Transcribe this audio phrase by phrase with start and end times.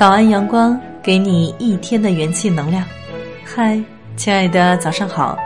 [0.00, 2.82] 早安，阳光，给你一天的元气能量。
[3.44, 3.78] 嗨，
[4.16, 5.36] 亲爱的，早上好，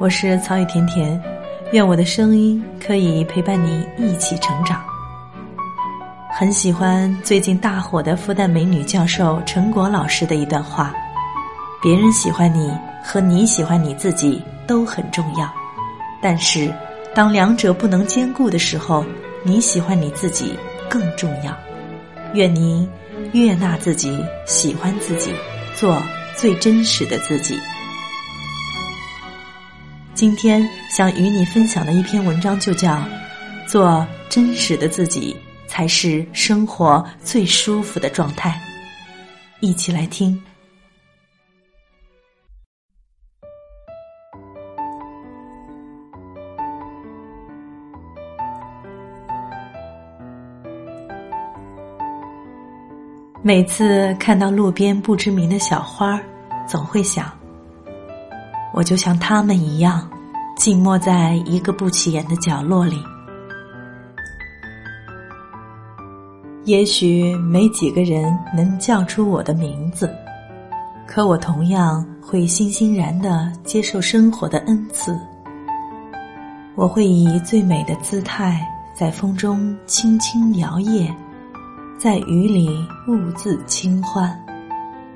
[0.00, 1.22] 我是曹雨甜甜，
[1.70, 4.82] 愿我的声音可以陪伴你一起成长。
[6.36, 10.92] 很喜欢最近大火的复旦美女教授陈果老师的一段话：
[11.80, 15.48] 别人喜欢你和你喜欢你自己都很重要，
[16.20, 16.74] 但是
[17.14, 19.04] 当两者不能兼顾的时候，
[19.44, 21.56] 你喜欢你自己更重要。
[22.34, 22.88] 愿您。
[23.32, 25.32] 悦纳自己，喜欢自己，
[25.74, 26.02] 做
[26.36, 27.58] 最真实的自己。
[30.12, 32.94] 今天想与你分享的一篇文章就叫
[33.66, 35.34] 《做真实的自己
[35.66, 38.60] 才是生活最舒服的状态》，
[39.66, 40.38] 一起来听。
[53.44, 56.16] 每次看到路边不知名的小花，
[56.64, 57.26] 总会想：
[58.72, 60.08] 我就像他们一样，
[60.56, 63.02] 静默在一个不起眼的角落里。
[66.66, 70.08] 也许没几个人能叫出我的名字，
[71.04, 75.18] 可我同样会欣欣然的接受生活的恩赐。
[76.76, 81.12] 我会以最美的姿态，在风中轻轻摇曳。
[82.02, 84.36] 在雨里兀自轻欢，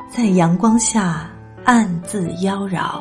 [0.08, 1.28] 在阳光下
[1.64, 3.00] 暗自妖娆。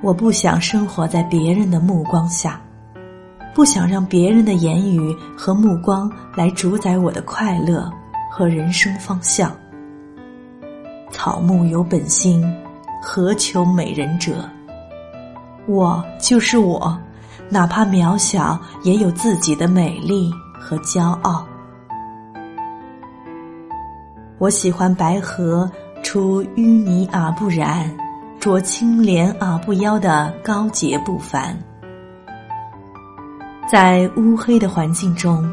[0.00, 2.60] 我不想生活在别人的目光下，
[3.52, 7.92] 不想让别人的言语和目光来主宰我的快乐
[8.30, 9.50] 和人生方向。
[11.10, 12.48] 草木有本心，
[13.02, 14.48] 何求美人者？
[15.66, 16.96] 我就是我，
[17.48, 20.32] 哪怕渺小，也有自己的美丽。
[20.62, 21.44] 和骄傲，
[24.38, 25.68] 我喜欢白河
[26.04, 27.90] 出淤泥而不染，
[28.40, 31.58] 濯清涟而不妖的高洁不凡。
[33.68, 35.52] 在乌黑的环境中，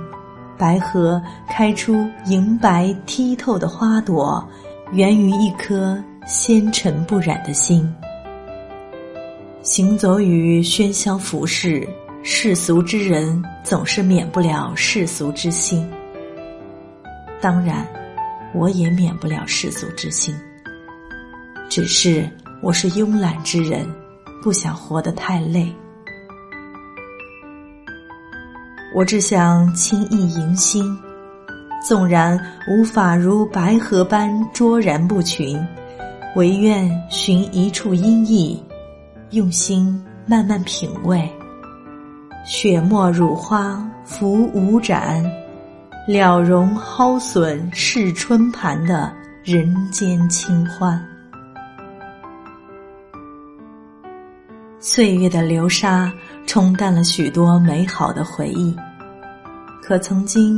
[0.57, 4.47] 白河开出银白剔透的花朵，
[4.91, 7.91] 源于一颗纤尘不染的心。
[9.63, 11.87] 行走于喧嚣浮世。
[12.21, 15.89] 世俗之人总是免不了世俗之心，
[17.41, 17.87] 当然，
[18.53, 20.35] 我也免不了世俗之心。
[21.69, 22.29] 只是
[22.61, 23.87] 我是慵懒之人，
[24.43, 25.73] 不想活得太累。
[28.93, 30.97] 我只想轻易迎新，
[31.87, 32.37] 纵然
[32.67, 35.57] 无法如白鹤般卓然不群，
[36.35, 38.59] 唯愿寻一处阴翳，
[39.31, 41.27] 用心慢慢品味。
[42.49, 45.23] 雪沫乳花浮舞展，
[46.07, 50.99] 了容蒿笋试春盘的人间清欢。
[54.79, 56.11] 岁月的流沙
[56.47, 58.75] 冲淡了许多美好的回忆，
[59.83, 60.57] 可曾经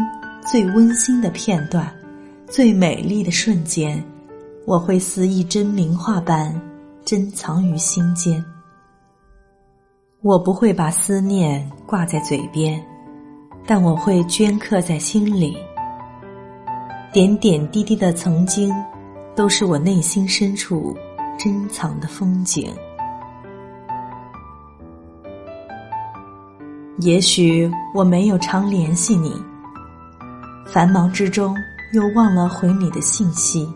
[0.49, 1.93] 最温馨的片段、
[2.47, 4.01] 最美丽的瞬间，
[4.65, 6.57] 我会似一帧名画般
[7.03, 8.41] 珍藏于心间。
[10.23, 12.79] 我不会把思念挂在嘴边，
[13.65, 15.57] 但我会镌刻在心里。
[17.11, 18.71] 点点滴滴的曾经，
[19.35, 20.95] 都是我内心深处
[21.39, 22.71] 珍藏的风景。
[26.99, 29.33] 也许我没有常联系你，
[30.67, 31.57] 繁忙之中
[31.93, 33.67] 又忘了回你的信息。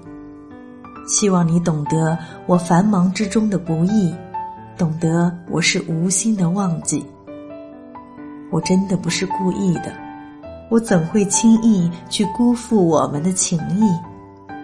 [1.08, 4.14] 希望你懂得我繁忙之中的不易。
[4.78, 7.06] 懂得我是无心的忘记，
[8.52, 9.94] 我真的不是故意的，
[10.70, 13.90] 我怎会轻易去辜负我们的情谊，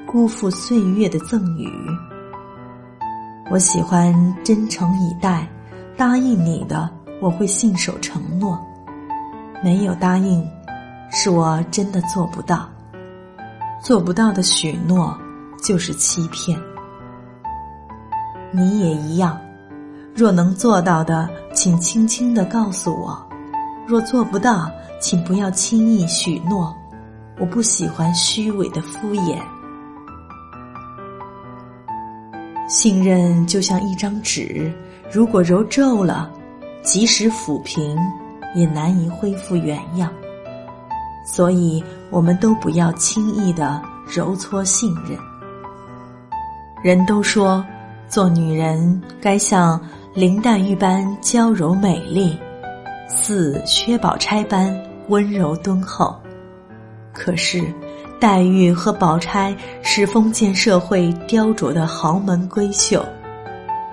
[0.05, 1.69] 辜负岁月的赠予？
[3.49, 4.13] 我喜欢
[4.43, 5.47] 真诚以待，
[5.95, 6.89] 答应你的
[7.21, 8.59] 我会信守承诺，
[9.63, 10.45] 没有答应，
[11.09, 12.67] 是我真的做不到，
[13.81, 15.17] 做不到的许诺
[15.63, 16.59] 就是欺骗，
[18.51, 19.39] 你也一样。
[20.13, 23.17] 若能做到的，请轻轻的告诉我；
[23.87, 24.69] 若做不到，
[24.99, 26.75] 请不要轻易许诺。
[27.39, 29.39] 我不喜欢虚伪的敷衍。
[32.67, 34.71] 信任就像一张纸，
[35.11, 36.29] 如果揉皱了，
[36.83, 37.97] 即使抚平，
[38.53, 40.11] 也难以恢复原样。
[41.25, 45.17] 所以，我们都不要轻易的揉搓信任。
[46.83, 47.65] 人都说，
[48.07, 49.81] 做女人该像。
[50.13, 52.37] 林黛玉般娇柔美丽，
[53.07, 54.77] 似薛宝钗般
[55.07, 56.13] 温柔敦厚。
[57.13, 57.63] 可是，
[58.19, 63.05] 黛玉和宝钗是封建社会雕琢的豪门闺秀，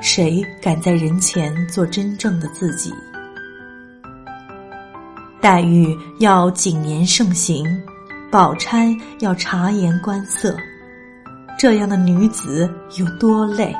[0.01, 2.93] 谁敢在人前做真正的自己？
[5.41, 7.65] 黛玉要谨言慎行，
[8.29, 10.57] 宝钗要察言观色，
[11.57, 13.73] 这样的女子有多累？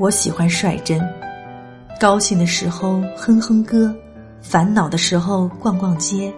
[0.00, 0.98] 我喜欢率真，
[2.00, 3.94] 高兴的时候哼哼歌，
[4.40, 6.32] 烦恼的时候逛逛街。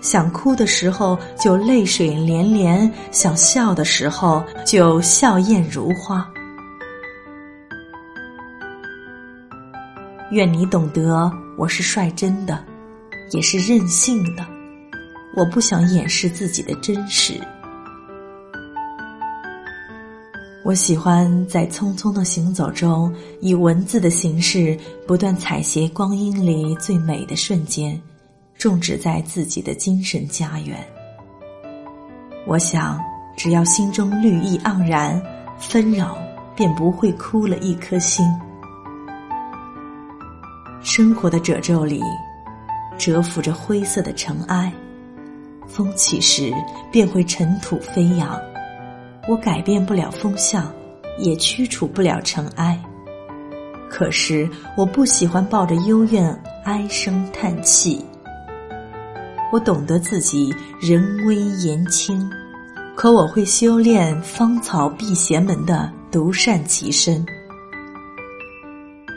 [0.00, 6.30] 想哭的时候就泪水连连，想笑的时候就笑靥如花。
[10.30, 12.64] 愿你懂得，我是率真的，
[13.32, 14.46] 也是任性的。
[15.34, 17.34] 我不想掩饰自己的真实。
[20.64, 27.98] 我喜欢在匆匆的行走中，以文字的形式，不断采撷光阴里最美的瞬间。
[28.58, 30.84] 种植在自己的精神家园。
[32.44, 33.00] 我想，
[33.36, 35.22] 只要心中绿意盎然，
[35.60, 36.18] 纷扰
[36.56, 38.26] 便不会枯了一颗心。
[40.82, 42.02] 生活的褶皱里，
[42.98, 44.72] 蛰伏着灰色的尘埃，
[45.68, 46.52] 风起时
[46.90, 48.36] 便会尘土飞扬。
[49.28, 50.72] 我改变不了风向，
[51.18, 52.82] 也驱除不了尘埃。
[53.90, 56.34] 可是，我不喜欢抱着幽怨
[56.64, 58.02] 唉声叹气。
[59.52, 62.30] 我懂得自己人微言轻，
[62.96, 67.24] 可我会修炼芳草辟邪门的独善其身。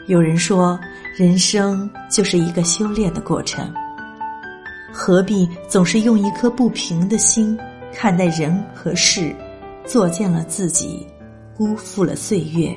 [0.08, 0.78] 有人说，
[1.16, 3.72] 人生就是一个修炼的过程，
[4.92, 7.58] 何必总是用一颗不平的心
[7.94, 9.34] 看待人和事，
[9.86, 11.06] 作践了自己，
[11.56, 12.74] 辜负了岁月？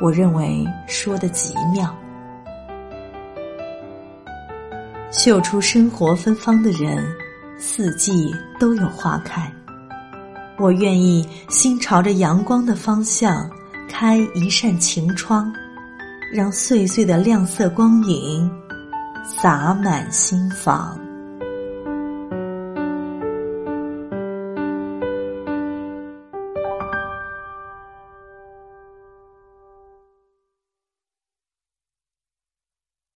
[0.00, 1.94] 我认为说的极妙。
[5.10, 7.04] 嗅出生活芬芳的人，
[7.58, 9.52] 四季都有花开。
[10.58, 13.48] 我愿意心朝着阳光的方向，
[13.88, 15.52] 开一扇晴窗，
[16.32, 18.50] 让碎碎的亮色光影
[19.24, 20.98] 洒满心房。